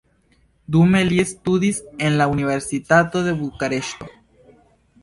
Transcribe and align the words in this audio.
Dume 0.75 1.01
li 1.09 1.19
studis 1.33 1.83
en 2.09 2.17
la 2.23 2.27
universitato 2.35 3.23
de 3.31 3.39
Bukareŝto. 3.45 4.15